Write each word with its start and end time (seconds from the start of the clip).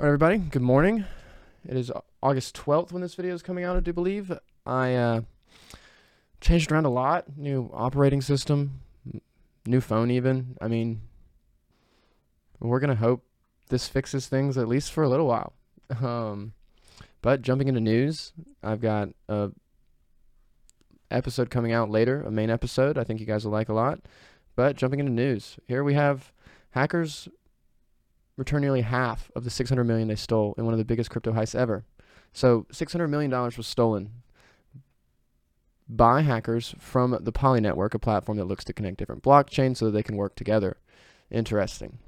All 0.00 0.04
right, 0.04 0.14
everybody. 0.14 0.38
Good 0.38 0.62
morning. 0.62 1.04
It 1.68 1.76
is 1.76 1.92
August 2.22 2.56
12th 2.56 2.90
when 2.90 3.02
this 3.02 3.16
video 3.16 3.34
is 3.34 3.42
coming 3.42 3.64
out, 3.64 3.76
I 3.76 3.80
do 3.80 3.92
believe. 3.92 4.32
I 4.64 4.94
uh, 4.94 5.20
changed 6.40 6.72
around 6.72 6.86
a 6.86 6.90
lot. 6.90 7.36
New 7.36 7.68
operating 7.74 8.22
system, 8.22 8.80
new 9.66 9.82
phone, 9.82 10.10
even. 10.10 10.56
I 10.58 10.68
mean, 10.68 11.02
we're 12.60 12.80
going 12.80 12.88
to 12.88 12.96
hope 12.96 13.26
this 13.68 13.88
fixes 13.88 14.26
things 14.26 14.56
at 14.56 14.68
least 14.68 14.90
for 14.90 15.02
a 15.02 15.08
little 15.10 15.26
while. 15.26 15.52
Um, 16.02 16.54
but 17.20 17.42
jumping 17.42 17.68
into 17.68 17.82
news, 17.82 18.32
I've 18.62 18.80
got 18.80 19.10
a 19.28 19.50
episode 21.10 21.50
coming 21.50 21.72
out 21.72 21.90
later, 21.90 22.22
a 22.22 22.30
main 22.30 22.48
episode 22.48 22.96
I 22.96 23.04
think 23.04 23.20
you 23.20 23.26
guys 23.26 23.44
will 23.44 23.52
like 23.52 23.68
a 23.68 23.74
lot. 23.74 24.00
But 24.56 24.76
jumping 24.76 25.00
into 25.00 25.12
news, 25.12 25.58
here 25.68 25.84
we 25.84 25.92
have 25.92 26.32
hackers 26.70 27.28
return 28.40 28.62
nearly 28.62 28.80
half 28.80 29.30
of 29.36 29.44
the 29.44 29.50
600 29.50 29.84
million 29.84 30.08
they 30.08 30.16
stole 30.16 30.54
in 30.58 30.64
one 30.64 30.74
of 30.74 30.78
the 30.78 30.84
biggest 30.84 31.10
crypto 31.10 31.32
heists 31.32 31.54
ever. 31.54 31.84
So 32.32 32.66
600 32.72 33.06
million 33.06 33.30
dollars 33.30 33.56
was 33.56 33.66
stolen 33.66 34.10
by 35.88 36.22
hackers 36.22 36.74
from 36.78 37.16
the 37.20 37.32
Poly 37.32 37.60
network, 37.60 37.94
a 37.94 37.98
platform 37.98 38.38
that 38.38 38.46
looks 38.46 38.64
to 38.64 38.72
connect 38.72 38.96
different 38.96 39.22
blockchains 39.22 39.76
so 39.76 39.84
that 39.84 39.90
they 39.92 40.02
can 40.02 40.16
work 40.16 40.34
together. 40.34 40.78
Interesting. 41.30 41.98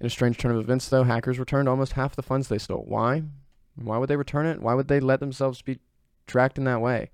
In 0.00 0.06
a 0.06 0.10
strange 0.10 0.38
turn 0.38 0.52
of 0.52 0.58
events, 0.58 0.88
though, 0.88 1.04
hackers 1.04 1.38
returned 1.38 1.68
almost 1.68 1.92
half 1.92 2.16
the 2.16 2.22
funds 2.22 2.48
they 2.48 2.58
stole. 2.58 2.84
Why? 2.86 3.22
Why 3.76 3.98
would 3.98 4.08
they 4.08 4.16
return 4.16 4.46
it? 4.46 4.60
Why 4.60 4.74
would 4.74 4.88
they 4.88 5.00
let 5.00 5.20
themselves 5.20 5.62
be 5.62 5.78
tracked 6.26 6.58
in 6.58 6.64
that 6.64 6.80
way? 6.80 7.10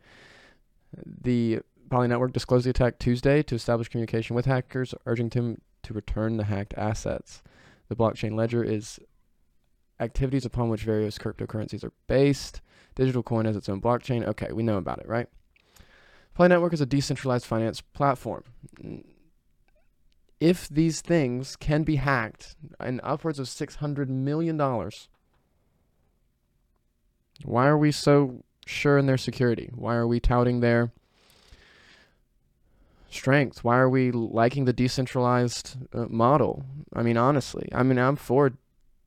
The 1.05 1.61
Poly 1.91 2.09
Network 2.09 2.33
disclosed 2.33 2.67
the 2.67 2.71
attack 2.71 2.99
Tuesday 2.99 3.43
to 3.43 3.55
establish 3.55 3.89
communication 3.89 4.37
with 4.37 4.47
hackers, 4.47 4.95
urging 5.07 5.29
them 5.29 5.61
to 5.85 5.95
return 5.95 6.37
the 6.37 6.45
hacked 6.45 6.75
assets. 6.77 7.43
The 7.89 7.97
blockchain 7.97 8.35
ledger 8.35 8.63
is 8.65 8.99
activities 10.01 10.45
upon 10.45 10.69
which 10.69 10.83
various 10.83 11.19
cryptocurrencies 11.19 11.85
are 11.85 11.93
based. 12.07 12.61
Digital 12.95 13.23
coin 13.23 13.45
has 13.45 13.57
its 13.57 13.69
own 13.69 13.81
blockchain. 13.81 14.27
Okay, 14.27 14.53
we 14.53 14.63
know 14.63 14.77
about 14.77 14.99
it, 14.99 15.09
right? 15.09 15.29
Poly 16.35 16.49
Network 16.49 16.73
is 16.73 16.81
a 16.81 16.87
decentralized 16.87 17.47
finance 17.47 17.81
platform 17.81 18.43
if 20.45 20.69
these 20.69 21.01
things 21.01 21.57
can 21.57 21.85
be 21.85 21.97
hacked 21.97 22.55
and 22.79 23.01
upwards 23.03 23.39
of 23.39 23.47
$600 23.47 24.09
million, 24.09 24.59
why 27.45 27.67
are 27.67 27.79
we 27.79 27.91
so 27.91 28.45
sure 28.67 28.99
in 28.99 29.07
their 29.07 29.17
security? 29.17 29.71
Why 29.75 29.95
are 29.95 30.07
we 30.07 30.21
touting 30.21 30.61
their 30.61 30.93
strength? 33.15 33.65
Why 33.65 33.77
are 33.79 33.89
we 33.89 34.11
liking 34.11 34.65
the 34.65 34.73
decentralized 34.73 35.77
uh, 35.93 36.07
model? 36.09 36.65
I 36.93 37.03
mean, 37.03 37.17
honestly, 37.17 37.69
I 37.73 37.83
mean, 37.83 37.99
I'm 37.99 38.17
for 38.17 38.53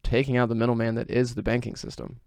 taking 0.04 0.38
out 0.38 0.50
the 0.50 0.56
middleman 0.56 0.96
that 0.96 1.10
is 1.10 1.36
the 1.36 1.44
banking 1.44 1.76
system. 1.76 2.20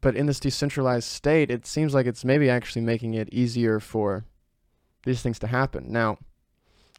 But 0.00 0.16
in 0.16 0.26
this 0.26 0.38
decentralized 0.38 1.08
state, 1.08 1.50
it 1.50 1.66
seems 1.66 1.94
like 1.94 2.06
it's 2.06 2.24
maybe 2.24 2.50
actually 2.50 2.82
making 2.82 3.14
it 3.14 3.32
easier 3.32 3.80
for 3.80 4.24
these 5.04 5.22
things 5.22 5.38
to 5.38 5.46
happen. 5.46 5.86
Now, 5.88 6.18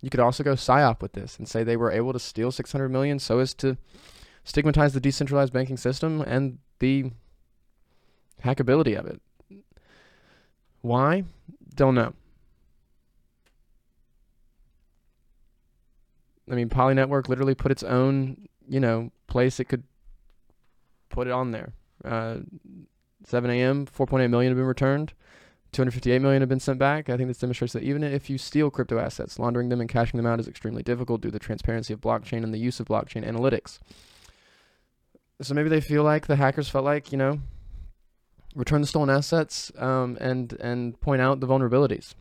you 0.02 0.10
could 0.10 0.20
also 0.20 0.44
go 0.44 0.54
psyop 0.54 1.02
with 1.02 1.14
this 1.14 1.38
and 1.38 1.48
say 1.48 1.64
they 1.64 1.78
were 1.78 1.92
able 1.92 2.14
to 2.14 2.20
steal 2.20 2.52
600 2.52 2.90
million 2.90 3.20
so 3.20 3.40
as 3.40 3.54
to 3.56 3.78
stigmatize 4.44 4.94
the 4.94 5.00
decentralized 5.00 5.54
banking 5.54 5.78
system 5.78 6.22
and 6.22 6.60
the 6.80 7.12
hackability 8.44 8.98
of 8.98 9.06
it. 9.06 9.22
Why? 10.86 11.24
Don't 11.74 11.96
know. 11.96 12.14
I 16.50 16.54
mean, 16.54 16.70
Poly 16.70 16.94
Network 16.94 17.28
literally 17.28 17.56
put 17.56 17.72
its 17.72 17.82
own, 17.82 18.48
you 18.70 18.80
know, 18.80 19.12
place 19.26 19.60
it 19.60 19.66
could 19.66 19.82
put 21.10 21.26
it 21.26 21.34
on 21.34 21.50
there. 21.50 21.74
Uh, 22.04 22.38
7 23.26 23.50
a.m., 23.50 23.88
4.8 23.88 24.30
million 24.30 24.52
have 24.52 24.58
been 24.58 24.68
returned. 24.68 25.14
258 25.72 26.22
million 26.22 26.44
have 26.44 26.50
been 26.50 26.60
sent 26.60 26.78
back. 26.78 27.10
I 27.10 27.18
think 27.18 27.30
this 27.30 27.40
demonstrates 27.40 27.74
that 27.74 27.82
even 27.82 28.04
if 28.04 28.30
you 28.30 28.38
steal 28.38 28.70
crypto 28.70 29.00
assets, 29.00 29.40
laundering 29.40 29.70
them 29.70 29.82
and 29.82 29.90
cashing 29.90 30.20
them 30.20 30.28
out 30.28 30.40
is 30.40 30.48
extremely 30.48 30.84
difficult 30.84 31.22
due 31.22 31.30
to 31.30 31.34
the 31.34 31.40
transparency 31.40 31.94
of 31.94 32.00
blockchain 32.00 32.44
and 32.44 32.54
the 32.54 32.60
use 32.60 32.80
of 32.80 32.86
blockchain 32.86 33.28
analytics. 33.28 33.80
So 35.42 35.56
maybe 35.56 35.70
they 35.70 35.82
feel 35.82 36.04
like 36.04 36.28
the 36.28 36.36
hackers 36.36 36.70
felt 36.70 36.86
like, 36.86 37.12
you 37.12 37.18
know, 37.18 37.40
return 38.56 38.82
the 38.82 38.88
stolen 38.88 39.10
assets 39.10 39.72
um, 39.78 40.18
and 40.20 40.54
and 40.54 41.00
point 41.02 41.22
out 41.22 41.40
the 41.40 41.48
vulnerabilities. 41.48 42.16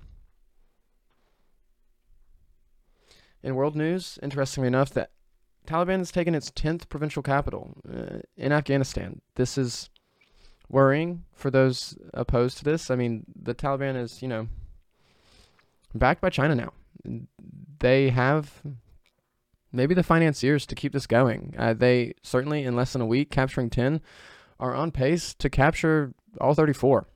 In 3.43 3.55
world 3.55 3.77
news, 3.77 4.19
interestingly 4.23 4.69
enough, 4.69 4.91
the 4.91 5.09
Taliban 5.67 5.99
has 5.99 6.11
taken 6.11 6.35
its 6.35 6.51
10th 6.51 6.89
provincial 6.89 7.23
capital 7.23 7.77
uh, 7.89 8.19
in 8.37 8.53
Afghanistan. 8.53 9.21
This 9.35 9.57
is 9.57 9.91
worrying 10.69 11.25
for 11.33 11.51
those 11.51 11.97
opposed 12.13 12.59
to 12.59 12.65
this. 12.65 12.91
I 12.91 12.97
mean, 12.97 13.25
the 13.35 13.55
Taliban 13.55 13.97
is, 13.97 14.23
you 14.23 14.29
know, 14.29 14.49
backed 15.95 16.21
by 16.21 16.31
China 16.31 16.55
now. 16.55 16.73
They 17.79 18.11
have 18.11 18.63
maybe 19.73 19.95
the 19.95 20.03
financiers 20.03 20.67
to 20.67 20.75
keep 20.75 20.93
this 20.93 21.07
going. 21.07 21.55
Uh, 21.59 21.75
they 21.75 22.15
certainly, 22.23 22.65
in 22.65 22.77
less 22.77 22.93
than 22.93 23.03
a 23.03 23.07
week, 23.07 23.31
capturing 23.31 23.71
10, 23.71 24.01
are 24.59 24.75
on 24.75 24.91
pace 24.91 25.35
to 25.35 25.51
capture 25.51 26.15
all 26.41 26.55
34. 26.55 27.07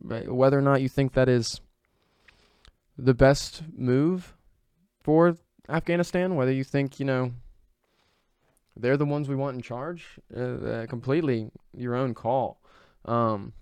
Whether 0.00 0.58
or 0.58 0.62
not 0.62 0.82
you 0.82 0.88
think 0.88 1.14
that 1.14 1.28
is 1.28 1.60
the 2.96 3.14
best 3.14 3.62
move 3.76 4.34
for 5.02 5.36
Afghanistan, 5.68 6.34
whether 6.34 6.52
you 6.52 6.64
think, 6.64 6.98
you 6.98 7.06
know, 7.06 7.32
they're 8.76 8.96
the 8.96 9.04
ones 9.04 9.28
we 9.28 9.36
want 9.36 9.56
in 9.56 9.62
charge, 9.62 10.04
uh, 10.36 10.40
uh, 10.40 10.86
completely 10.86 11.50
your 11.76 11.94
own 11.94 12.14
call. 12.14 12.60
Um, 13.04 13.52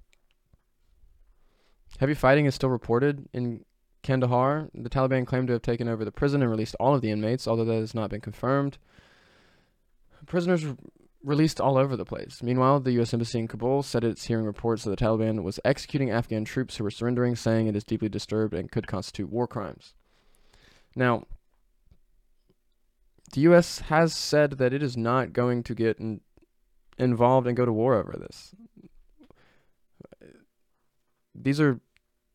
heavy 1.99 2.15
fighting 2.15 2.47
is 2.47 2.55
still 2.55 2.69
reported 2.69 3.29
in 3.33 3.65
Kandahar. 4.03 4.69
The 4.75 4.91
Taliban 4.91 5.27
claim 5.27 5.47
to 5.47 5.55
have 5.55 5.63
taken 5.63 5.89
over 5.89 6.05
the 6.05 6.13
prison 6.13 6.43
and 6.43 6.51
released 6.51 6.77
all 6.79 6.95
of 6.95 7.01
the 7.01 7.11
inmates, 7.11 7.49
although 7.49 7.65
that 7.65 7.75
has 7.75 7.95
not 7.95 8.11
been 8.11 8.21
confirmed. 8.21 8.79
Prisoners 10.27 10.65
released 11.23 11.61
all 11.61 11.77
over 11.77 11.97
the 11.97 12.05
place. 12.05 12.43
Meanwhile, 12.43 12.81
the 12.81 12.93
U.S. 12.93 13.13
Embassy 13.13 13.39
in 13.39 13.49
Kabul 13.49 13.83
said 13.83 14.05
it's 14.05 14.27
hearing 14.27 14.45
reports 14.45 14.85
that 14.85 14.91
the 14.91 14.97
Taliban 14.97 15.43
was 15.43 15.61
executing 15.65 16.11
Afghan 16.11 16.45
troops 16.45 16.77
who 16.77 16.85
were 16.85 16.91
surrendering, 16.91 17.37
saying 17.37 17.67
it 17.67 17.77
is 17.77 17.85
deeply 17.85 18.09
disturbed 18.09 18.55
and 18.55 18.71
could 18.71 18.87
constitute 18.87 19.31
war 19.31 19.47
crimes. 19.47 19.95
Now, 20.95 21.25
the 23.33 23.41
U.S. 23.43 23.81
has 23.81 24.15
said 24.15 24.53
that 24.53 24.73
it 24.73 24.83
is 24.83 24.97
not 24.97 25.33
going 25.33 25.63
to 25.65 25.75
get 25.75 25.99
in, 25.99 26.21
involved 26.97 27.47
and 27.47 27.57
go 27.57 27.65
to 27.65 27.73
war 27.73 27.95
over 27.95 28.17
this 28.19 28.55
these 31.43 31.61
are 31.61 31.81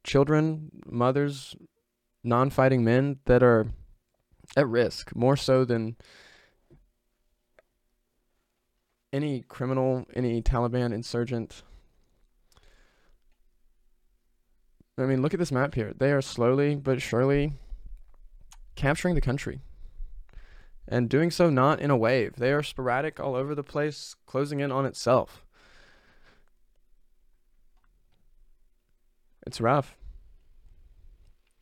children, 0.04 0.72
mothers, 0.86 1.56
non-fighting 2.24 2.84
men 2.84 3.20
that 3.26 3.42
are 3.42 3.68
at 4.56 4.68
risk 4.68 5.16
more 5.16 5.36
so 5.36 5.66
than 5.66 5.96
any 9.14 9.42
criminal, 9.42 10.06
any 10.16 10.42
Taliban 10.42 10.94
insurgent. 10.94 11.64
I 14.98 15.04
mean, 15.04 15.22
look 15.22 15.34
at 15.34 15.40
this 15.40 15.52
map 15.52 15.76
here. 15.76 15.94
They 15.98 16.12
are 16.12 16.22
slowly 16.22 16.76
but 16.76 17.02
surely 17.02 17.54
capturing 18.76 19.16
the 19.16 19.22
country. 19.22 19.62
And 20.88 21.10
doing 21.10 21.32
so 21.32 21.50
not 21.50 21.80
in 21.80 21.90
a 21.90 21.98
wave. 21.98 22.36
They 22.36 22.52
are 22.52 22.64
sporadic 22.64 23.20
all 23.20 23.36
over 23.36 23.56
the 23.56 23.64
place, 23.64 24.16
closing 24.26 24.60
in 24.60 24.72
on 24.72 24.86
itself. 24.86 25.46
it's 29.46 29.62
rough. 29.62 29.98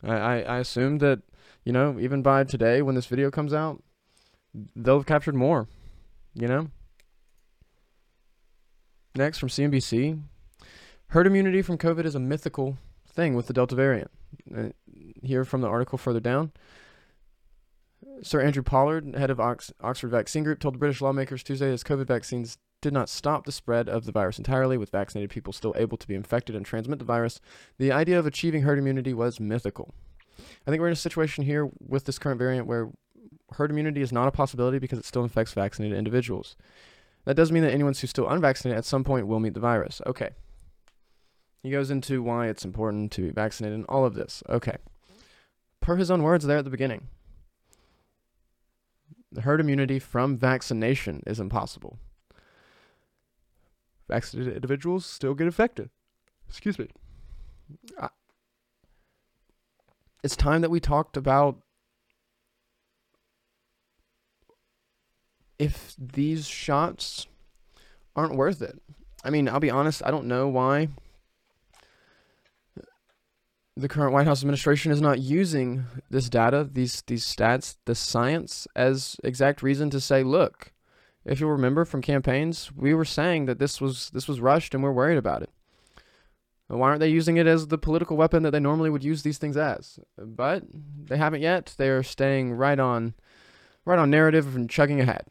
I, 0.04 0.14
I, 0.14 0.40
I 0.42 0.58
assume 0.60 1.00
that, 1.00 1.22
you 1.64 1.74
know, 1.74 1.98
even 2.00 2.22
by 2.22 2.44
today 2.44 2.82
when 2.82 2.96
this 2.96 3.08
video 3.08 3.32
comes 3.32 3.54
out, 3.54 3.82
they'll 4.76 4.98
have 4.98 5.06
captured 5.06 5.36
more, 5.36 5.68
you 6.34 6.48
know? 6.48 6.70
Next 9.16 9.40
from 9.40 9.50
CNBC, 9.50 10.22
herd 11.08 11.28
immunity 11.28 11.62
from 11.62 11.78
COVID 11.78 12.06
is 12.06 12.16
a 12.16 12.20
mythical 12.20 12.78
thing 13.08 13.36
with 13.36 13.48
the 13.48 13.54
Delta 13.54 13.76
variant. 13.76 14.12
Uh, 14.56 14.70
here 15.24 15.44
from 15.44 15.62
the 15.62 15.68
article 15.68 15.98
further 15.98 16.20
down. 16.20 16.52
Sir 18.22 18.42
Andrew 18.42 18.64
Pollard, 18.64 19.16
head 19.16 19.30
of 19.30 19.40
Ox- 19.40 19.74
Oxford 19.82 20.10
Vaccine 20.10 20.44
Group, 20.44 20.60
told 20.60 20.80
British 20.80 21.02
lawmakers 21.02 21.44
Tuesday 21.44 21.72
as 21.72 21.84
COVID 21.84 22.06
vaccines 22.06 22.58
did 22.82 22.94
not 22.94 23.10
stop 23.10 23.46
the 23.46 23.52
spread 23.52 23.90
of 23.90 24.06
the 24.06 24.12
virus 24.12 24.38
entirely, 24.38 24.78
with 24.78 24.92
vaccinated 24.92 25.30
people 25.30 25.52
still 25.52 25.74
able 25.76 25.98
to 25.98 26.08
be 26.08 26.16
infected 26.16 26.56
and 26.56 26.66
transmit 26.66 27.00
the 27.00 27.06
virus. 27.06 27.42
The 27.78 27.92
idea 27.92 28.20
of 28.20 28.26
achieving 28.26 28.62
herd 28.62 28.80
immunity 28.80 29.14
was 29.14 29.40
mythical. 29.40 29.94
I 30.66 30.70
think 30.70 30.80
we're 30.80 30.88
in 30.88 30.94
a 30.94 30.98
situation 30.98 31.44
here 31.44 31.70
with 31.80 32.06
this 32.06 32.20
current 32.20 32.40
variant 32.40 32.68
where 32.68 32.90
herd 33.54 33.72
immunity 33.72 34.02
is 34.02 34.12
not 34.12 34.28
a 34.28 34.32
possibility 34.32 34.80
because 34.80 35.00
it 35.00 35.06
still 35.06 35.24
infects 35.24 35.54
vaccinated 35.54 35.98
individuals. 35.98 36.56
That 37.26 37.36
doesn't 37.36 37.54
mean 37.54 37.64
that 37.64 37.74
anyone 37.74 37.94
who's 37.94 38.10
still 38.10 38.30
unvaccinated 38.30 38.78
at 38.78 38.86
some 38.86 39.04
point 39.04 39.28
will 39.28 39.40
meet 39.40 39.54
the 39.54 39.60
virus. 39.60 40.02
Okay. 40.06 40.30
He 41.62 41.72
goes 41.72 41.92
into 41.92 42.24
why 42.24 42.48
it's 42.48 42.66
important 42.66 43.12
to 43.14 43.22
be 43.22 43.30
vaccinated 43.32 43.78
and 43.78 43.86
all 43.88 44.06
of 44.06 44.14
this. 44.16 44.42
Okay. 44.50 44.78
Per 45.82 45.96
his 45.98 46.10
own 46.10 46.24
words 46.24 46.46
there 46.46 46.58
at 46.58 46.64
the 46.64 46.72
beginning, 46.72 47.08
The 49.32 49.42
herd 49.42 49.60
immunity 49.60 50.00
from 50.00 50.38
vaccination 50.38 51.22
is 51.28 51.40
impossible. 51.40 52.00
Vaccinated 54.08 54.56
individuals 54.56 55.06
still 55.06 55.36
get 55.36 55.46
infected. 55.46 55.90
Excuse 56.48 56.80
me. 56.80 56.88
I, 58.00 58.10
it's 60.24 60.36
time 60.36 60.62
that 60.62 60.72
we 60.72 60.80
talked 60.80 61.16
about 61.16 61.62
if 65.60 65.94
these 66.00 66.48
shots 66.48 67.28
aren't 68.16 68.36
worth 68.36 68.62
it. 68.62 68.82
I 69.24 69.30
mean, 69.30 69.48
I'll 69.48 69.60
be 69.60 69.70
honest, 69.70 70.02
I 70.06 70.12
don't 70.12 70.26
know 70.26 70.48
why 70.48 70.88
the 73.76 73.88
current 73.88 74.14
White 74.14 74.28
House 74.28 74.42
administration 74.42 74.92
is 74.92 75.02
not 75.02 75.20
using 75.20 75.86
this 76.10 76.30
data, 76.30 76.68
these 76.72 77.02
these 77.08 77.26
stats, 77.26 77.76
the 77.86 77.96
science 77.96 78.68
as 78.76 79.18
exact 79.24 79.62
reason 79.62 79.90
to 79.92 80.00
say, 80.00 80.24
look, 80.24 80.72
if 81.26 81.40
you'll 81.40 81.52
remember 81.52 81.86
from 81.86 82.02
campaigns, 82.02 82.72
we 82.76 82.94
were 82.94 83.06
saying 83.06 83.46
that 83.46 83.60
this 83.60 83.80
was 83.80 84.10
this 84.12 84.28
was 84.28 84.42
rushed 84.42 84.74
and 84.74 84.84
we're 84.84 84.92
worried 84.92 85.18
about 85.18 85.44
it. 85.44 85.50
Why 86.68 86.90
aren't 86.90 87.00
they 87.00 87.10
using 87.10 87.38
it 87.38 87.48
as 87.48 87.68
the 87.68 87.80
political 87.80 88.16
weapon 88.16 88.44
that 88.44 88.52
they 88.52 88.60
normally 88.60 88.92
would 88.92 89.04
use 89.04 89.24
these 89.24 89.40
things 89.40 89.58
as? 89.58 90.00
But 90.18 90.64
they 91.06 91.18
haven't 91.18 91.42
yet. 91.42 91.74
They 91.78 91.90
are 91.90 92.04
staying 92.04 92.54
right 92.54 92.80
on 92.80 93.16
right 93.86 93.98
on 93.98 94.12
narrative 94.12 94.56
and 94.56 94.70
chugging 94.70 95.02
ahead. 95.02 95.26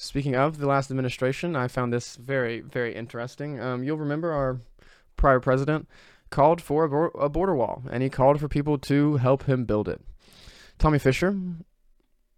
Speaking 0.00 0.36
of 0.36 0.58
the 0.58 0.68
last 0.68 0.92
administration, 0.92 1.56
I 1.56 1.66
found 1.66 1.92
this 1.92 2.14
very, 2.14 2.60
very 2.60 2.94
interesting. 2.94 3.60
Um, 3.60 3.82
you'll 3.82 3.96
remember 3.96 4.30
our 4.30 4.60
prior 5.16 5.40
president 5.40 5.88
called 6.30 6.62
for 6.62 6.84
a, 6.84 6.88
bo- 6.88 7.18
a 7.18 7.28
border 7.28 7.56
wall, 7.56 7.82
and 7.90 8.00
he 8.00 8.08
called 8.08 8.38
for 8.38 8.46
people 8.46 8.78
to 8.78 9.16
help 9.16 9.42
him 9.46 9.64
build 9.64 9.88
it. 9.88 10.00
Tommy 10.78 11.00
Fisher 11.00 11.36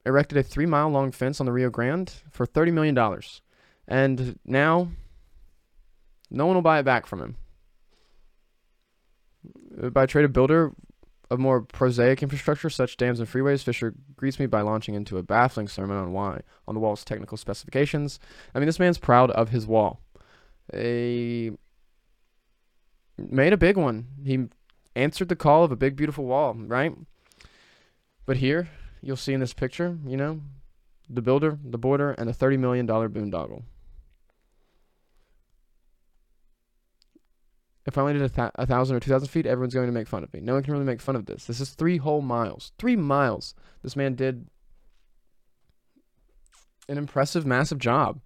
erected 0.06 0.38
a 0.38 0.42
three 0.42 0.64
mile 0.64 0.88
long 0.88 1.12
fence 1.12 1.38
on 1.38 1.44
the 1.44 1.52
Rio 1.52 1.68
Grande 1.68 2.10
for 2.30 2.46
$30 2.46 2.72
million. 2.72 3.20
And 3.86 4.38
now, 4.46 4.88
no 6.30 6.46
one 6.46 6.54
will 6.54 6.62
buy 6.62 6.78
it 6.78 6.84
back 6.84 7.04
from 7.04 7.20
him. 7.20 7.36
By 9.92 10.06
trade 10.06 10.24
of 10.24 10.32
builder 10.32 10.72
of 11.30 11.38
more 11.38 11.60
prosaic 11.62 12.22
infrastructure, 12.22 12.68
such 12.68 12.96
dams 12.96 13.20
and 13.20 13.28
freeways, 13.28 13.62
Fisher 13.62 13.94
greets 14.16 14.40
me 14.40 14.46
by 14.46 14.62
launching 14.62 14.94
into 14.94 15.16
a 15.16 15.22
baffling 15.22 15.68
sermon 15.68 15.96
on 15.96 16.12
why, 16.12 16.40
on 16.66 16.74
the 16.74 16.80
wall's 16.80 17.04
technical 17.04 17.36
specifications. 17.36 18.18
I 18.54 18.58
mean, 18.58 18.66
this 18.66 18.80
man's 18.80 18.98
proud 18.98 19.30
of 19.30 19.50
his 19.50 19.66
wall. 19.66 20.00
A 20.74 21.52
made 23.16 23.52
a 23.52 23.58
big 23.58 23.76
one. 23.76 24.06
He 24.24 24.46
answered 24.96 25.28
the 25.28 25.36
call 25.36 25.62
of 25.62 25.70
a 25.70 25.76
big, 25.76 25.94
beautiful 25.94 26.24
wall, 26.24 26.54
right? 26.54 26.94
But 28.26 28.38
here, 28.38 28.68
you'll 29.02 29.16
see 29.16 29.32
in 29.32 29.40
this 29.40 29.54
picture, 29.54 29.98
you 30.06 30.16
know, 30.16 30.40
the 31.08 31.22
builder, 31.22 31.58
the 31.62 31.78
border, 31.78 32.12
and 32.12 32.28
a 32.28 32.32
$30 32.32 32.58
million 32.58 32.86
boondoggle. 32.86 33.62
If 37.90 37.98
I 37.98 38.02
only 38.02 38.14
did 38.14 38.22
a, 38.22 38.28
th- 38.28 38.52
a 38.54 38.66
thousand 38.66 38.96
or 38.96 39.00
two 39.00 39.10
thousand 39.10 39.28
feet, 39.28 39.46
everyone's 39.46 39.74
going 39.74 39.86
to 39.86 39.92
make 39.92 40.08
fun 40.08 40.22
of 40.22 40.32
me. 40.32 40.40
No 40.40 40.54
one 40.54 40.62
can 40.62 40.72
really 40.72 40.84
make 40.84 41.00
fun 41.00 41.16
of 41.16 41.26
this. 41.26 41.44
This 41.44 41.60
is 41.60 41.70
three 41.70 41.98
whole 41.98 42.22
miles. 42.22 42.72
Three 42.78 42.96
miles. 42.96 43.54
This 43.82 43.96
man 43.96 44.14
did 44.14 44.46
an 46.88 46.98
impressive, 46.98 47.44
massive 47.44 47.78
job. 47.78 48.20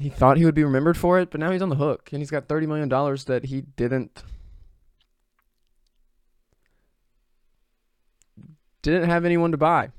He 0.00 0.08
thought 0.10 0.36
he 0.36 0.44
would 0.44 0.54
be 0.54 0.64
remembered 0.64 0.96
for 0.96 1.18
it, 1.18 1.30
but 1.30 1.40
now 1.40 1.50
he's 1.50 1.62
on 1.62 1.70
the 1.70 1.76
hook, 1.76 2.10
and 2.12 2.20
he's 2.20 2.30
got 2.30 2.46
thirty 2.46 2.66
million 2.66 2.88
dollars 2.88 3.24
that 3.24 3.46
he 3.46 3.62
didn't 3.62 4.22
didn't 8.82 9.10
have 9.10 9.24
anyone 9.24 9.50
to 9.50 9.58
buy. 9.58 9.90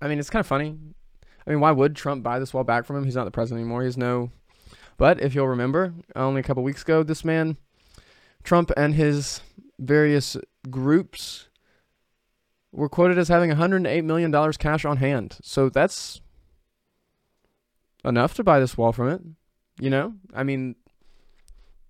I 0.00 0.08
mean, 0.08 0.18
it's 0.18 0.30
kind 0.30 0.40
of 0.40 0.46
funny. 0.46 0.76
I 1.46 1.50
mean, 1.50 1.60
why 1.60 1.72
would 1.72 1.96
Trump 1.96 2.22
buy 2.22 2.38
this 2.38 2.54
wall 2.54 2.64
back 2.64 2.84
from 2.84 2.96
him? 2.96 3.04
He's 3.04 3.16
not 3.16 3.24
the 3.24 3.30
president 3.30 3.60
anymore. 3.60 3.84
He's 3.84 3.96
no. 3.96 4.30
But 4.96 5.20
if 5.20 5.34
you'll 5.34 5.48
remember, 5.48 5.94
only 6.14 6.40
a 6.40 6.44
couple 6.44 6.62
weeks 6.62 6.82
ago, 6.82 7.02
this 7.02 7.24
man, 7.24 7.56
Trump, 8.44 8.70
and 8.76 8.94
his 8.94 9.40
various 9.78 10.36
groups 10.68 11.48
were 12.72 12.88
quoted 12.88 13.18
as 13.18 13.28
having 13.28 13.48
108 13.48 14.04
million 14.04 14.30
dollars 14.30 14.56
cash 14.56 14.84
on 14.84 14.98
hand. 14.98 15.38
So 15.42 15.68
that's 15.68 16.20
enough 18.04 18.34
to 18.34 18.44
buy 18.44 18.60
this 18.60 18.76
wall 18.76 18.92
from 18.92 19.08
it. 19.08 19.22
You 19.80 19.90
know, 19.90 20.14
I 20.34 20.42
mean, 20.42 20.76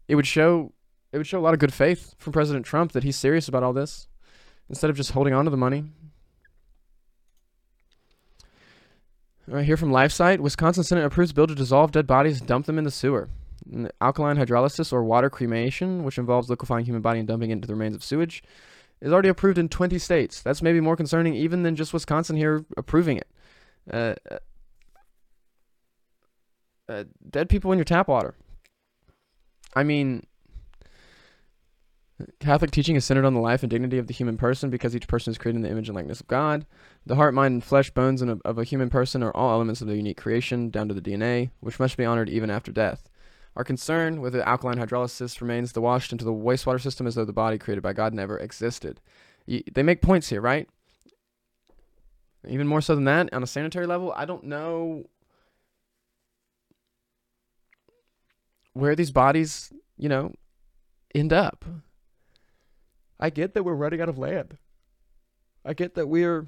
it 0.07 0.15
would 0.15 0.27
show 0.27 0.73
it 1.13 1.19
would 1.19 1.27
show 1.27 1.41
a 1.41 1.43
lot 1.43 1.55
of 1.55 1.61
good 1.61 1.75
faith 1.75 2.15
from 2.19 2.33
President 2.33 2.65
Trump 2.65 2.93
that 2.93 3.03
he's 3.03 3.17
serious 3.17 3.49
about 3.49 3.63
all 3.63 3.73
this, 3.73 4.07
instead 4.69 4.91
of 4.91 4.97
just 4.97 5.11
holding 5.11 5.35
on 5.35 5.45
to 5.45 5.51
the 5.51 5.57
money. 5.57 5.85
Right 9.51 9.67
here 9.67 9.77
from 9.77 9.91
LifeSite, 9.91 10.39
Wisconsin 10.39 10.85
Senate 10.85 11.05
approves 11.05 11.33
bill 11.33 11.49
to 11.49 11.57
dissolve 11.57 11.91
dead 11.91 12.07
bodies 12.07 12.39
and 12.39 12.47
dump 12.47 12.67
them 12.67 12.79
in 12.79 12.85
the 12.85 12.91
sewer. 12.91 13.29
Alkaline 14.01 14.37
hydrolysis 14.37 14.93
or 14.93 15.03
water 15.03 15.29
cremation, 15.29 16.05
which 16.05 16.19
involves 16.19 16.49
liquefying 16.49 16.85
human 16.85 17.03
body 17.03 17.19
and 17.19 17.27
dumping 17.27 17.51
it 17.51 17.55
into 17.55 17.67
the 17.67 17.75
remains 17.75 17.97
of 17.97 18.05
sewage, 18.05 18.45
is 19.01 19.13
already 19.13 19.29
approved 19.29 19.59
in 19.59 19.69
20 19.69 19.99
states. 19.99 20.41
That's 20.41 20.63
maybe 20.63 20.81
more 20.81 20.95
concerning 20.95 21.35
even 21.35 21.65
than 21.65 21.75
just 21.75 21.93
Wisconsin 21.93 22.37
here 22.37 22.65
approving 22.77 23.17
it. 23.17 23.27
Uh, 23.93 24.15
uh, 24.31 24.39
uh 26.89 27.05
dead 27.29 27.49
people 27.49 27.73
in 27.73 27.79
your 27.79 27.85
tap 27.85 28.07
water. 28.07 28.37
I 29.75 29.83
mean, 29.83 30.23
Catholic 32.41 32.71
teaching 32.71 32.97
is 32.97 33.05
centered 33.05 33.25
on 33.25 33.35
the 33.35 33.41
life 33.41 33.63
and 33.63 33.71
dignity 33.71 33.99
of 33.99 34.07
the 34.07 34.15
human 34.15 34.37
person 34.37 34.71
because 34.71 34.95
each 34.95 35.09
person 35.09 35.31
is 35.31 35.39
created 35.39 35.57
in 35.57 35.63
the 35.63 35.71
image 35.71 35.89
and 35.89 35.97
likeness 35.97 36.21
of 36.21 36.29
God. 36.29 36.67
The 37.07 37.17
heart, 37.17 37.35
mind, 37.35 37.55
and 37.55 37.65
flesh 37.65 37.91
bones 37.91 38.23
of 38.23 38.59
a 38.59 38.65
human 38.65 38.91
person 38.91 39.23
are 39.23 39.35
all 39.37 39.53
elements 39.53 39.81
of 39.81 39.89
the 39.89 39.97
unique 39.97 40.17
creation, 40.17 40.71
down 40.71 40.89
to 40.89 40.95
the 40.95 41.01
DNA, 41.01 41.51
which 41.61 41.79
must 41.79 41.97
be 41.97 42.05
honored 42.05 42.29
even 42.29 42.51
after 42.51 42.73
death. 42.73 43.09
Our 43.57 43.65
concern 43.65 44.21
with 44.21 44.33
the 44.33 44.49
alkaline 44.49 44.79
hydrolysis 44.79 45.41
remains 45.41 45.73
the 45.73 45.81
washed 45.81 46.13
into 46.13 46.25
the 46.25 46.33
wastewater 46.33 46.81
system 46.81 47.07
as 47.07 47.15
though 47.15 47.25
the 47.25 47.33
body 47.33 47.59
created 47.59 47.83
by 47.83 47.93
God 47.93 48.15
never 48.15 48.39
existed. 48.39 49.01
they 49.47 49.83
make 49.83 50.03
points 50.03 50.29
here, 50.29 50.41
right? 50.41 50.69
Even 52.49 52.67
more 52.67 52.81
so 52.81 52.95
than 52.95 53.05
that, 53.05 53.33
on 53.35 53.43
a 53.43 53.47
sanitary 53.47 53.87
level, 53.87 54.13
I 54.17 54.25
don't 54.25 54.45
know 54.45 55.05
where 58.73 58.95
these 58.95 59.11
bodies, 59.11 59.73
you 59.97 60.09
know, 60.09 60.33
end 61.15 61.33
up. 61.33 61.65
I 63.21 63.31
get 63.31 63.55
that 63.55 63.63
we're 63.63 63.75
running 63.75 64.01
out 64.01 64.09
of 64.09 64.19
land. 64.19 64.57
I 65.65 65.75
get 65.75 65.95
that 65.95 66.09
we're 66.09 66.47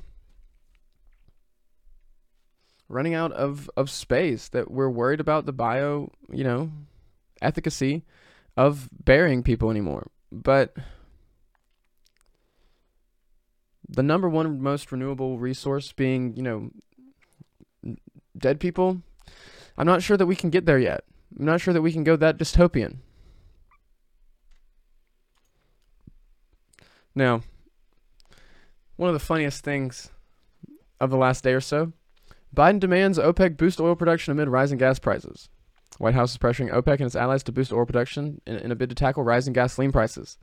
running 2.88 3.14
out 3.14 3.32
of, 3.32 3.70
of 3.76 3.90
space, 3.90 4.48
that 4.48 4.70
we're 4.70 4.88
worried 4.88 5.20
about 5.20 5.44
the 5.44 5.52
bio, 5.52 6.10
you 6.30 6.44
know, 6.44 6.70
efficacy 7.42 8.04
of 8.56 8.88
burying 9.04 9.42
people 9.42 9.70
anymore. 9.70 10.10
But 10.30 10.74
the 13.86 14.02
number 14.02 14.28
one 14.28 14.60
most 14.60 14.90
renewable 14.90 15.38
resource 15.38 15.92
being, 15.92 16.34
you 16.36 16.42
know, 16.42 16.70
dead 18.36 18.60
people, 18.60 19.02
I'm 19.76 19.86
not 19.86 20.02
sure 20.02 20.16
that 20.16 20.26
we 20.26 20.36
can 20.36 20.50
get 20.50 20.64
there 20.64 20.78
yet. 20.78 21.04
I'm 21.38 21.44
not 21.44 21.60
sure 21.60 21.74
that 21.74 21.82
we 21.82 21.92
can 21.92 22.04
go 22.04 22.16
that 22.16 22.38
dystopian. 22.38 22.96
Now, 27.14 27.42
one 28.96 29.08
of 29.08 29.14
the 29.14 29.20
funniest 29.20 29.64
things 29.64 30.10
of 31.00 31.10
the 31.10 31.16
last 31.16 31.44
day 31.44 31.52
or 31.52 31.60
so 31.60 31.92
Biden 32.54 32.80
demands 32.80 33.18
OPEC 33.18 33.56
boost 33.56 33.80
oil 33.80 33.96
production 33.96 34.32
amid 34.32 34.48
rising 34.48 34.78
gas 34.78 34.98
prices. 34.98 35.48
White 35.98 36.14
House 36.14 36.32
is 36.32 36.38
pressuring 36.38 36.72
OPEC 36.72 36.94
and 36.94 37.06
its 37.06 37.16
allies 37.16 37.42
to 37.44 37.52
boost 37.52 37.72
oil 37.72 37.86
production 37.86 38.40
in, 38.46 38.56
in 38.56 38.72
a 38.72 38.74
bid 38.74 38.90
to 38.90 38.94
tackle 38.94 39.22
rising 39.22 39.52
gasoline 39.52 39.92
prices. 39.92 40.38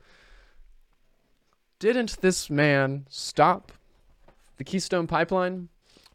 Didn't 1.79 2.21
this 2.21 2.49
man 2.49 3.05
stop 3.09 3.71
the 4.57 4.63
Keystone 4.63 5.07
Pipeline? 5.07 5.69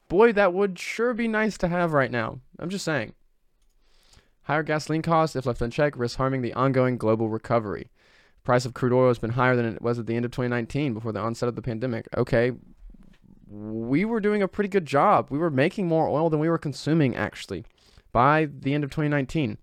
Boy, 0.08 0.32
that 0.32 0.52
would 0.52 0.78
sure 0.78 1.14
be 1.14 1.28
nice 1.28 1.56
to 1.58 1.68
have 1.68 1.92
right 1.92 2.11
now. 2.11 2.40
I'm 2.58 2.68
just 2.70 2.84
saying. 2.84 3.14
Higher 4.42 4.62
gasoline 4.62 5.02
costs, 5.02 5.37
if 5.37 5.46
left 5.46 5.62
unchecked, 5.62 5.96
risk 5.96 6.18
harming 6.18 6.42
the 6.42 6.52
ongoing 6.52 6.99
global 6.99 7.28
recovery 7.28 7.88
price 8.45 8.67
of 8.67 8.75
crude 8.75 8.93
oil 8.93 9.09
has 9.09 9.19
been 9.19 9.31
higher 9.31 9.57
than 9.57 9.65
it 9.65 9.83
was 9.83 9.99
at 9.99 10.07
the 10.07 10.15
end 10.15 10.25
of 10.25 10.31
2019 10.31 10.95
before 10.95 11.13
the 11.13 11.21
onset 11.21 11.49
of 11.49 11.57
the 11.57 11.63
pandemic. 11.63 12.07
Okay, 12.17 12.53
we 13.49 14.05
were 14.05 14.21
doing 14.21 14.43
a 14.43 14.49
pretty 14.49 14.69
good 14.69 14.87
job. 14.87 15.29
We 15.31 15.39
were 15.39 15.51
making 15.51 15.89
more 15.89 16.09
oil 16.09 16.31
than 16.31 16.41
we 16.41 16.49
were 16.49 16.59
consuming 16.59 17.17
actually 17.17 17.65
by 18.13 18.47
the 18.47 18.75
end 18.75 18.85
of 18.85 18.91
2019. 18.91 19.59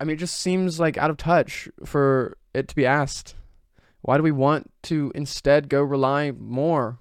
I 0.00 0.04
mean, 0.04 0.14
it 0.14 0.20
just 0.20 0.38
seems 0.38 0.78
like 0.78 0.96
out 0.96 1.10
of 1.10 1.16
touch 1.16 1.68
for 1.84 2.36
it 2.54 2.68
to 2.68 2.76
be 2.76 2.86
asked. 2.86 3.34
Why 4.02 4.16
do 4.16 4.22
we 4.22 4.30
want 4.30 4.70
to 4.84 5.10
instead 5.14 5.68
go 5.68 5.82
rely 5.82 6.30
more 6.30 6.98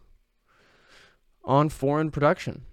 on 1.44 1.70
foreign 1.70 2.10
production? 2.10 2.64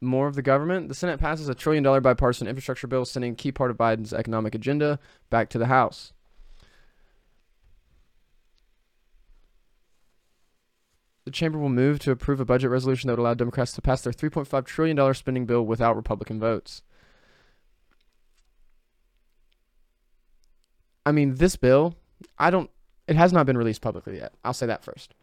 More 0.00 0.26
of 0.26 0.34
the 0.34 0.42
government. 0.42 0.88
The 0.88 0.94
Senate 0.94 1.20
passes 1.20 1.48
a 1.48 1.54
trillion 1.54 1.82
dollar 1.84 2.00
bipartisan 2.00 2.48
infrastructure 2.48 2.86
bill, 2.86 3.04
sending 3.04 3.34
key 3.34 3.52
part 3.52 3.70
of 3.70 3.76
Biden's 3.76 4.12
economic 4.12 4.54
agenda 4.54 4.98
back 5.28 5.48
to 5.50 5.58
the 5.58 5.66
House. 5.66 6.12
The 11.24 11.30
chamber 11.30 11.58
will 11.58 11.68
move 11.68 11.98
to 12.00 12.10
approve 12.10 12.40
a 12.40 12.44
budget 12.44 12.70
resolution 12.70 13.08
that 13.08 13.12
would 13.12 13.22
allow 13.22 13.34
Democrats 13.34 13.72
to 13.72 13.82
pass 13.82 14.00
their 14.02 14.12
$3.5 14.12 14.64
trillion 14.64 15.14
spending 15.14 15.46
bill 15.46 15.64
without 15.64 15.94
Republican 15.94 16.40
votes. 16.40 16.82
I 21.04 21.12
mean, 21.12 21.36
this 21.36 21.56
bill, 21.56 21.94
I 22.38 22.50
don't, 22.50 22.70
it 23.06 23.16
has 23.16 23.32
not 23.32 23.46
been 23.46 23.56
released 23.56 23.80
publicly 23.80 24.16
yet. 24.16 24.32
I'll 24.44 24.54
say 24.54 24.66
that 24.66 24.82
first. 24.82 25.14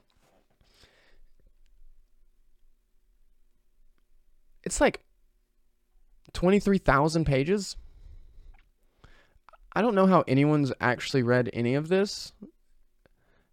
It's 4.67 4.81
like 4.81 4.99
23,000 6.33 7.23
pages. 7.23 7.77
I 9.73 9.81
don't 9.81 9.95
know 9.95 10.07
how 10.07 10.25
anyone's 10.27 10.73
actually 10.81 11.23
read 11.23 11.49
any 11.53 11.73
of 11.73 11.87
this. 11.87 12.33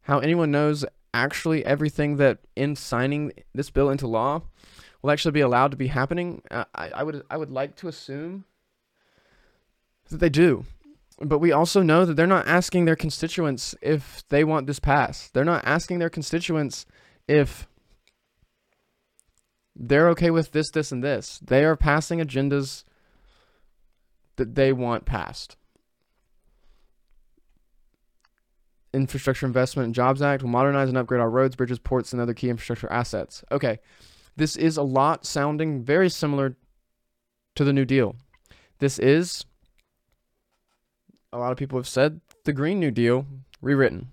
How 0.03 0.19
anyone 0.19 0.51
knows 0.51 0.85
actually 1.13 1.65
everything 1.65 2.17
that 2.17 2.41
in 2.57 2.75
signing 2.75 3.33
this 3.55 3.71
bill 3.71 3.91
into 3.91 4.09
law 4.09 4.43
will 5.03 5.13
actually 5.13 5.31
be 5.31 5.41
allowed 5.41 5.71
to 5.71 5.77
be 5.77 5.87
happening. 5.87 6.43
Uh, 6.51 6.65
I, 6.75 6.91
I 6.91 7.03
would 7.05 7.23
I 7.31 7.37
would 7.37 7.53
like 7.53 7.77
to 7.77 7.87
assume 7.87 8.45
that 10.09 10.19
they 10.19 10.29
do. 10.29 10.65
But 11.21 11.39
we 11.39 11.53
also 11.53 11.81
know 11.81 12.05
that 12.05 12.15
they're 12.15 12.27
not 12.27 12.49
asking 12.49 12.87
their 12.87 12.97
constituents 12.97 13.77
if 13.81 14.25
they 14.31 14.43
want 14.43 14.67
this 14.67 14.81
passed. 14.81 15.33
They're 15.33 15.45
not 15.45 15.65
asking 15.65 16.01
their 16.01 16.11
constituents 16.11 16.87
if 17.29 17.69
they're 19.77 20.09
okay 20.11 20.31
with 20.31 20.53
this, 20.53 20.71
this, 20.71 20.93
and 20.93 21.03
this. 21.03 21.41
They 21.45 21.65
are 21.65 21.77
passing 21.77 22.21
agendas 22.21 22.85
that 24.37 24.55
they 24.55 24.73
want 24.73 25.05
passed. 25.05 25.57
Infrastructure 28.93 29.47
Investment 29.47 29.87
and 29.87 29.95
Jobs 29.95 30.23
Act 30.23 30.43
will 30.43 30.51
modernize 30.51 30.89
and 30.89 30.97
upgrade 30.97 31.21
our 31.21 31.31
roads, 31.31 31.57
bridges, 31.57 31.81
ports, 31.81 32.13
and 32.13 32.23
other 32.23 32.35
key 32.35 32.49
infrastructure 32.49 32.91
assets. 32.93 33.45
Okay, 33.51 33.81
this 34.37 34.57
is 34.57 34.77
a 34.77 34.83
lot 34.83 35.27
sounding 35.27 35.83
very 35.83 36.09
similar 36.09 36.57
to 37.57 37.65
the 37.65 37.73
New 37.73 37.85
Deal. 37.85 38.15
This 38.79 38.99
is, 38.99 39.45
a 41.33 41.39
lot 41.39 41.51
of 41.51 41.59
people 41.59 41.79
have 41.79 41.89
said, 41.89 42.21
the 42.45 42.53
Green 42.53 42.79
New 42.79 42.93
Deal 42.93 43.27
rewritten. 43.61 44.13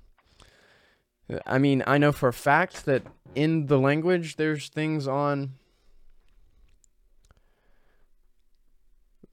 I 1.46 1.58
mean, 1.58 1.84
I 1.88 1.98
know 1.98 2.12
for 2.12 2.30
a 2.30 2.34
fact 2.34 2.86
that 2.86 3.04
in 3.36 3.68
the 3.68 3.80
language, 3.80 4.36
there's 4.36 4.70
things 4.70 5.08
on 5.08 5.51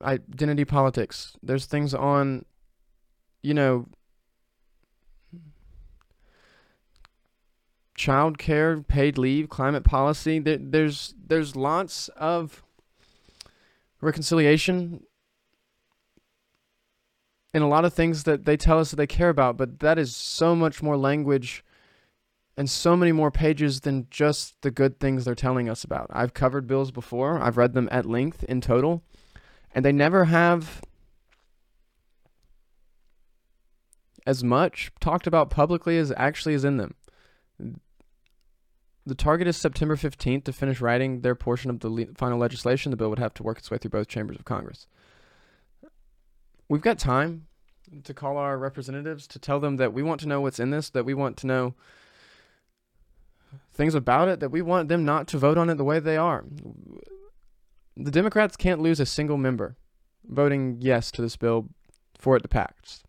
identity 0.02 0.64
politics. 0.64 1.36
There's 1.42 1.66
things 1.66 1.94
on, 1.94 2.44
you 3.42 3.54
know, 3.54 3.86
child 7.94 8.38
care, 8.38 8.80
paid 8.80 9.18
leave, 9.18 9.48
climate 9.48 9.84
policy. 9.84 10.38
There, 10.38 10.58
there's 10.60 11.14
there's 11.26 11.56
lots 11.56 12.08
of 12.16 12.62
reconciliation 14.00 15.02
and 17.52 17.64
a 17.64 17.66
lot 17.66 17.84
of 17.84 17.92
things 17.92 18.24
that 18.24 18.44
they 18.44 18.56
tell 18.56 18.78
us 18.78 18.90
that 18.90 18.96
they 18.96 19.06
care 19.06 19.30
about, 19.30 19.56
but 19.56 19.80
that 19.80 19.98
is 19.98 20.14
so 20.14 20.54
much 20.54 20.82
more 20.82 20.96
language 20.96 21.64
and 22.58 22.68
so 22.68 22.96
many 22.96 23.12
more 23.12 23.30
pages 23.30 23.82
than 23.82 24.08
just 24.10 24.60
the 24.62 24.70
good 24.72 24.98
things 24.98 25.24
they're 25.24 25.36
telling 25.36 25.68
us 25.68 25.84
about. 25.84 26.08
I've 26.10 26.34
covered 26.34 26.66
bills 26.66 26.90
before, 26.90 27.40
I've 27.40 27.56
read 27.56 27.72
them 27.72 27.88
at 27.92 28.04
length 28.04 28.42
in 28.42 28.60
total, 28.60 29.04
and 29.72 29.84
they 29.84 29.92
never 29.92 30.24
have 30.24 30.82
as 34.26 34.42
much 34.42 34.90
talked 35.00 35.28
about 35.28 35.50
publicly 35.50 35.98
as 35.98 36.12
actually 36.16 36.52
is 36.52 36.64
in 36.64 36.78
them. 36.78 36.96
The 39.06 39.14
target 39.14 39.46
is 39.46 39.56
September 39.56 39.94
15th 39.94 40.42
to 40.42 40.52
finish 40.52 40.80
writing 40.80 41.20
their 41.20 41.36
portion 41.36 41.70
of 41.70 41.78
the 41.78 41.88
le- 41.88 42.06
final 42.16 42.38
legislation. 42.38 42.90
The 42.90 42.96
bill 42.96 43.08
would 43.10 43.20
have 43.20 43.34
to 43.34 43.44
work 43.44 43.58
its 43.58 43.70
way 43.70 43.78
through 43.78 43.92
both 43.92 44.08
chambers 44.08 44.36
of 44.36 44.44
Congress. 44.44 44.88
We've 46.68 46.82
got 46.82 46.98
time 46.98 47.46
to 48.02 48.12
call 48.12 48.36
our 48.36 48.58
representatives 48.58 49.28
to 49.28 49.38
tell 49.38 49.60
them 49.60 49.76
that 49.76 49.92
we 49.92 50.02
want 50.02 50.20
to 50.22 50.28
know 50.28 50.40
what's 50.40 50.58
in 50.58 50.70
this, 50.70 50.90
that 50.90 51.04
we 51.04 51.14
want 51.14 51.36
to 51.36 51.46
know 51.46 51.74
things 53.78 53.94
about 53.94 54.28
it 54.28 54.40
that 54.40 54.50
we 54.50 54.60
want 54.60 54.88
them 54.88 55.04
not 55.04 55.28
to 55.28 55.38
vote 55.38 55.56
on 55.56 55.70
it 55.70 55.76
the 55.76 55.84
way 55.84 56.00
they 56.00 56.16
are. 56.16 56.44
The 57.96 58.10
Democrats 58.10 58.56
can't 58.56 58.80
lose 58.80 58.98
a 59.00 59.06
single 59.06 59.38
member 59.38 59.76
voting 60.26 60.78
yes 60.80 61.10
to 61.12 61.22
this 61.22 61.36
bill 61.36 61.68
for 62.18 62.36
it 62.36 62.40
to 62.40 62.48
pass. 62.48 63.04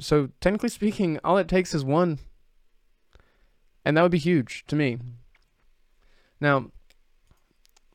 So, 0.00 0.30
technically 0.40 0.70
speaking, 0.70 1.20
all 1.22 1.36
it 1.36 1.48
takes 1.48 1.74
is 1.74 1.84
one. 1.84 2.18
And 3.84 3.96
that 3.96 4.02
would 4.02 4.10
be 4.10 4.18
huge 4.18 4.64
to 4.68 4.76
me. 4.76 4.98
Now, 6.40 6.70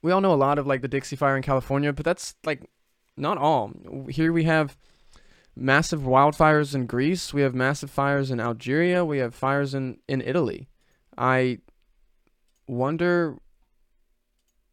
we 0.04 0.12
all 0.12 0.22
know 0.22 0.34
a 0.34 0.36
lot 0.36 0.60
of 0.60 0.68
like 0.68 0.82
the 0.82 0.88
Dixie 0.88 1.16
Fire 1.16 1.36
in 1.36 1.44
California, 1.44 1.92
but 1.92 2.06
that's 2.06 2.36
like 2.46 2.70
not 3.18 3.40
all. 3.40 3.72
Here 4.10 4.32
we 4.32 4.44
have 4.44 4.78
massive 5.58 6.02
wildfires 6.02 6.76
in 6.76 6.86
Greece. 6.86 7.34
We 7.34 7.42
have 7.42 7.56
massive 7.56 7.90
fires 7.90 8.32
in 8.32 8.40
Algeria. 8.40 9.04
We 9.04 9.18
have 9.20 9.34
fires 9.34 9.74
in, 9.74 9.98
in 10.08 10.22
Italy. 10.22 10.70
I 11.18 11.60
wonder 12.68 13.38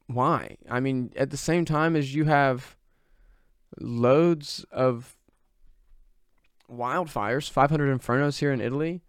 why. 0.06 0.56
I 0.70 0.80
mean, 0.80 1.12
at 1.16 1.30
the 1.30 1.36
same 1.36 1.64
time 1.64 1.96
as 1.96 2.14
you 2.14 2.24
have 2.24 2.76
loads 3.80 4.64
of 4.70 5.16
wildfires, 6.70 7.50
500 7.50 7.98
infernos 7.98 8.38
here 8.38 8.52
in 8.52 8.60
Italy, 8.60 9.02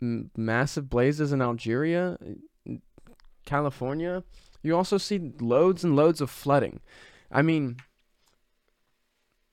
m- 0.00 0.30
massive 0.36 0.88
blazes 0.88 1.32
in 1.32 1.40
Algeria, 1.40 2.18
California, 3.46 4.22
you 4.62 4.76
also 4.76 4.98
see 4.98 5.32
loads 5.40 5.82
and 5.82 5.96
loads 5.96 6.20
of 6.20 6.30
flooding. 6.30 6.80
I 7.32 7.42
mean, 7.42 7.78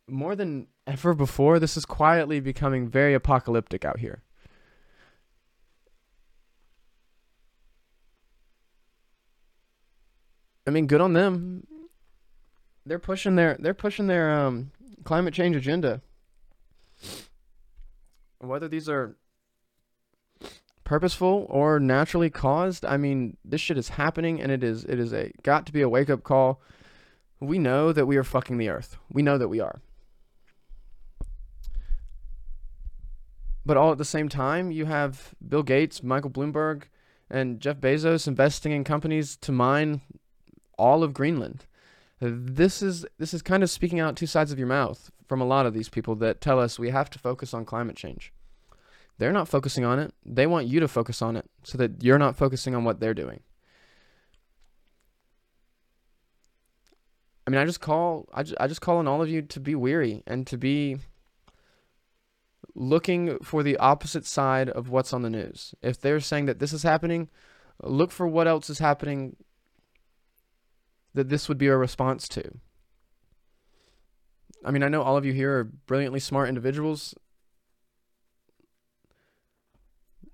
more 0.08 0.36
than 0.36 0.68
ever 0.86 1.14
before, 1.14 1.60
this 1.60 1.78
is 1.78 1.86
quietly 1.86 2.40
becoming 2.40 2.88
very 2.88 3.14
apocalyptic 3.14 3.84
out 3.86 4.00
here. 4.00 4.24
I 10.66 10.70
mean, 10.70 10.88
good 10.88 11.02
on 11.02 11.14
them. 11.14 11.66
They're 12.86 13.00
pushing 13.00 13.36
their 13.36 13.58
they're 13.60 13.74
pushing 13.74 14.08
their 14.08 14.32
um, 14.32 14.72
climate 15.04 15.34
change 15.34 15.56
agenda. 15.56 16.02
Whether 18.40 18.68
these 18.68 18.90
are 18.90 19.16
purposeful 20.84 21.48
or 21.50 21.80
naturally 21.80 22.30
caused, 22.30 22.86
I 22.86 22.98
mean, 22.98 23.38
this 23.44 23.60
shit 23.62 23.78
is 23.78 23.90
happening, 23.90 24.42
and 24.42 24.52
it 24.52 24.64
is 24.64 24.84
it 24.86 25.00
is 25.00 25.14
a 25.14 25.32
got 25.44 25.66
to 25.68 25.74
be 25.74 25.82
a 25.82 25.90
wake 25.90 26.10
up 26.10 26.24
call. 26.24 26.62
We 27.40 27.60
know 27.60 27.94
that 27.94 28.06
we 28.06 28.18
are 28.18 28.24
fucking 28.24 28.58
the 28.58 28.70
earth. 28.70 28.98
We 29.10 29.22
know 29.22 29.38
that 29.38 29.48
we 29.48 29.60
are. 29.60 29.82
But 33.68 33.76
all 33.76 33.92
at 33.92 33.98
the 33.98 34.06
same 34.06 34.30
time, 34.30 34.72
you 34.72 34.86
have 34.86 35.36
Bill 35.46 35.62
Gates, 35.62 36.02
Michael 36.02 36.30
Bloomberg, 36.30 36.84
and 37.30 37.60
Jeff 37.60 37.76
Bezos 37.82 38.26
investing 38.26 38.72
in 38.72 38.86
companies 38.86 39.36
to 39.42 39.52
mine 39.52 40.00
all 40.78 41.04
of 41.04 41.14
Greenland. 41.14 41.66
This 42.22 42.82
is 42.82 43.06
this 43.18 43.34
is 43.34 43.42
kind 43.42 43.64
of 43.64 43.70
speaking 43.70 44.00
out 44.00 44.16
two 44.16 44.26
sides 44.26 44.54
of 44.54 44.58
your 44.58 44.70
mouth 44.70 45.12
from 45.28 45.42
a 45.42 45.46
lot 45.46 45.66
of 45.66 45.74
these 45.74 45.90
people 45.90 46.16
that 46.16 46.40
tell 46.40 46.62
us 46.62 46.80
we 46.80 46.92
have 46.92 47.10
to 47.10 47.20
focus 47.20 47.54
on 47.54 47.66
climate 47.66 47.98
change. 47.98 48.32
They're 49.18 49.34
not 49.34 49.50
focusing 49.50 49.84
on 49.84 50.00
it. 50.00 50.14
They 50.26 50.48
want 50.48 50.68
you 50.68 50.80
to 50.80 50.88
focus 50.88 51.22
on 51.22 51.36
it 51.36 51.46
so 51.64 51.78
that 51.78 52.02
you're 52.02 52.18
not 52.18 52.38
focusing 52.38 52.74
on 52.74 52.86
what 52.86 53.02
they're 53.02 53.14
doing. 53.14 53.42
I 57.46 57.50
mean, 57.50 57.60
I 57.60 57.66
just 57.66 57.82
call 57.82 58.30
I 58.34 58.44
just, 58.44 58.56
I 58.62 58.68
just 58.68 58.80
call 58.80 59.00
on 59.00 59.10
all 59.10 59.22
of 59.22 59.28
you 59.28 59.42
to 59.42 59.60
be 59.60 59.76
weary 59.76 60.24
and 60.26 60.48
to 60.48 60.58
be 60.58 61.00
looking 62.80 63.40
for 63.40 63.64
the 63.64 63.76
opposite 63.78 64.26
side 64.26 64.70
of 64.70 64.88
what's 64.88 65.12
on 65.12 65.24
the 65.24 65.30
news. 65.32 65.74
If 65.82 66.00
they're 66.00 66.20
saying 66.20 66.46
that 66.46 66.60
this 66.60 66.72
is 66.72 66.84
happening, 66.84 67.28
look 67.82 68.12
for 68.12 68.28
what 68.28 68.48
else 68.48 68.70
is 68.70 68.78
happening 68.78 69.36
that 71.16 71.30
this 71.30 71.50
would 71.50 71.58
be 71.58 71.68
a 71.68 71.76
response 71.76 72.28
to. 72.30 72.60
I 74.64 74.70
mean, 74.70 74.84
I 74.84 74.90
know 74.90 75.02
all 75.02 75.18
of 75.18 75.26
you 75.26 75.34
here 75.34 75.58
are 75.58 75.64
brilliantly 75.64 76.20
smart 76.20 76.50
individuals. 76.50 77.16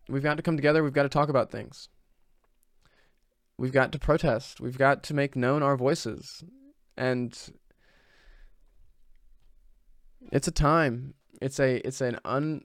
We've 0.10 0.22
got 0.22 0.36
to 0.36 0.44
come 0.44 0.58
together. 0.58 0.84
We've 0.84 0.92
got 0.92 1.04
to 1.04 1.10
talk 1.10 1.30
about 1.30 1.50
things. 1.50 1.88
We've 3.58 3.72
got 3.72 3.94
to 3.94 4.00
protest. 4.00 4.60
We've 4.60 4.78
got 4.78 5.02
to 5.04 5.14
make 5.14 5.38
known 5.38 5.64
our 5.64 5.78
voices. 5.78 6.44
And 6.98 7.38
it's 10.30 10.48
a 10.50 10.52
time 10.52 11.14
it's 11.42 11.60
a 11.60 11.86
it's 11.88 12.02
an 12.02 12.20
un 12.26 12.64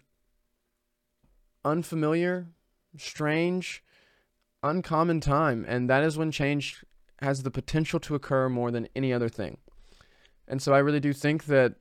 unfamiliar, 1.64 2.48
strange, 2.96 3.82
uncommon 4.62 5.20
time, 5.20 5.64
and 5.68 5.88
that 5.90 6.02
is 6.02 6.16
when 6.16 6.30
change 6.30 6.84
has 7.20 7.42
the 7.42 7.50
potential 7.50 7.98
to 8.00 8.14
occur 8.14 8.48
more 8.48 8.70
than 8.70 8.88
any 8.94 9.12
other 9.12 9.28
thing. 9.28 9.58
And 10.46 10.62
so 10.62 10.72
I 10.72 10.78
really 10.78 11.00
do 11.00 11.12
think 11.12 11.46
that 11.46 11.74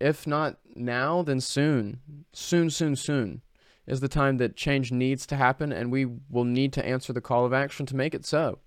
if 0.00 0.26
not 0.26 0.58
now, 0.74 1.22
then 1.22 1.40
soon, 1.40 2.00
soon, 2.32 2.70
soon, 2.70 2.96
soon 2.96 3.42
is 3.86 4.00
the 4.00 4.08
time 4.08 4.36
that 4.36 4.56
change 4.56 4.92
needs 4.92 5.26
to 5.26 5.36
happen, 5.36 5.72
and 5.72 5.90
we 5.90 6.06
will 6.30 6.44
need 6.44 6.72
to 6.74 6.84
answer 6.84 7.12
the 7.12 7.20
call 7.20 7.44
of 7.44 7.52
action 7.52 7.86
to 7.86 7.96
make 7.96 8.14
it 8.14 8.24
so. 8.24 8.58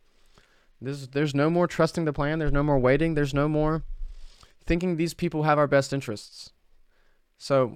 There's, 0.81 1.09
there's 1.09 1.35
no 1.35 1.49
more 1.49 1.67
trusting 1.67 2.05
the 2.05 2.13
plan. 2.13 2.39
There's 2.39 2.51
no 2.51 2.63
more 2.63 2.79
waiting. 2.79 3.13
There's 3.13 3.33
no 3.33 3.47
more 3.47 3.83
thinking 4.65 4.95
these 4.95 5.13
people 5.13 5.43
have 5.43 5.59
our 5.59 5.67
best 5.67 5.93
interests. 5.93 6.51
So 7.41 7.75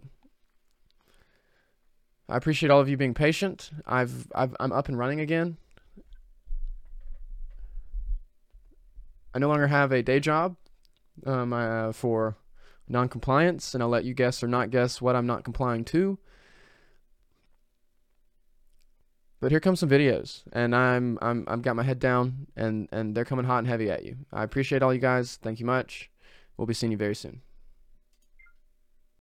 I 2.29 2.37
appreciate 2.37 2.69
all 2.69 2.79
of 2.79 2.87
you 2.87 2.97
being 2.97 3.15
patient. 3.15 3.71
I've, 3.87 4.27
I've 4.35 4.55
I'm 4.59 4.71
up 4.71 4.89
and 4.89 4.97
running 4.97 5.19
again. 5.19 5.57
I 9.33 9.39
no 9.39 9.47
longer 9.47 9.65
have 9.65 9.91
a 9.91 10.03
day 10.03 10.19
job 10.19 10.55
um, 11.25 11.51
uh, 11.51 11.93
for 11.93 12.37
non-compliance, 12.87 13.73
and 13.73 13.81
I'll 13.81 13.89
let 13.89 14.05
you 14.05 14.13
guess 14.13 14.43
or 14.43 14.47
not 14.47 14.69
guess 14.69 15.01
what 15.01 15.15
I'm 15.15 15.25
not 15.25 15.43
complying 15.43 15.83
to. 15.85 16.19
But 19.39 19.49
here 19.49 19.59
comes 19.59 19.79
some 19.79 19.89
videos, 19.89 20.43
and 20.53 20.75
I'm 20.75 21.17
I'm 21.23 21.43
I've 21.47 21.63
got 21.63 21.75
my 21.75 21.83
head 21.83 21.97
down, 21.97 22.45
and 22.55 22.87
and 22.91 23.15
they're 23.15 23.25
coming 23.25 23.45
hot 23.45 23.57
and 23.57 23.67
heavy 23.67 23.89
at 23.89 24.05
you. 24.05 24.17
I 24.31 24.43
appreciate 24.43 24.83
all 24.83 24.93
you 24.93 25.01
guys. 25.01 25.39
Thank 25.41 25.59
you 25.59 25.65
much. 25.65 26.11
We'll 26.55 26.67
be 26.67 26.75
seeing 26.75 26.91
you 26.91 26.99
very 26.99 27.15
soon. 27.15 27.41